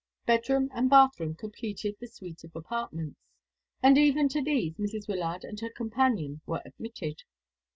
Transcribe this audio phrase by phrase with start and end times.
[0.25, 3.19] Bedroom and bathroom completed the suite of apartments,
[3.83, 5.07] and even to these Mrs.
[5.07, 7.21] Wyllard and her companion were admitted.